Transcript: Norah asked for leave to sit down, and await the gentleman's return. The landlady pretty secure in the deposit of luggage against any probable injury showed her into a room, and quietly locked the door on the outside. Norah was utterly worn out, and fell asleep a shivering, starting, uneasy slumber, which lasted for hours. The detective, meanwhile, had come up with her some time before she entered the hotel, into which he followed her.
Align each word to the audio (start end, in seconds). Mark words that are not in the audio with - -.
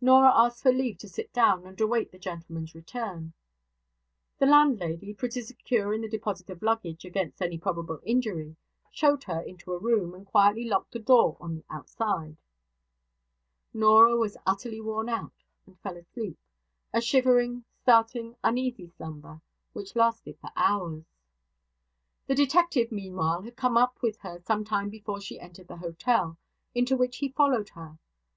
Norah 0.00 0.30
asked 0.36 0.62
for 0.62 0.70
leave 0.70 0.98
to 0.98 1.08
sit 1.08 1.32
down, 1.32 1.66
and 1.66 1.80
await 1.80 2.12
the 2.12 2.16
gentleman's 2.20 2.76
return. 2.76 3.32
The 4.38 4.46
landlady 4.46 5.12
pretty 5.12 5.40
secure 5.40 5.92
in 5.92 6.00
the 6.02 6.08
deposit 6.08 6.48
of 6.50 6.62
luggage 6.62 7.04
against 7.04 7.42
any 7.42 7.58
probable 7.58 7.98
injury 8.06 8.54
showed 8.92 9.24
her 9.24 9.40
into 9.40 9.72
a 9.72 9.78
room, 9.80 10.14
and 10.14 10.24
quietly 10.26 10.64
locked 10.68 10.92
the 10.92 11.00
door 11.00 11.36
on 11.40 11.56
the 11.56 11.64
outside. 11.68 12.36
Norah 13.72 14.14
was 14.16 14.36
utterly 14.46 14.80
worn 14.80 15.08
out, 15.08 15.32
and 15.66 15.76
fell 15.80 15.96
asleep 15.96 16.38
a 16.92 17.00
shivering, 17.00 17.64
starting, 17.82 18.36
uneasy 18.44 18.86
slumber, 18.96 19.40
which 19.72 19.96
lasted 19.96 20.38
for 20.38 20.50
hours. 20.54 21.02
The 22.28 22.36
detective, 22.36 22.92
meanwhile, 22.92 23.42
had 23.42 23.56
come 23.56 23.76
up 23.76 24.00
with 24.02 24.18
her 24.18 24.38
some 24.38 24.62
time 24.64 24.88
before 24.88 25.20
she 25.20 25.40
entered 25.40 25.66
the 25.66 25.78
hotel, 25.78 26.38
into 26.76 26.96
which 26.96 27.16
he 27.16 27.28
followed 27.30 27.70
her. 27.70 27.98